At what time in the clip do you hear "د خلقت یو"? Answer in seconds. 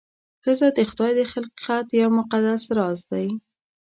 1.15-2.09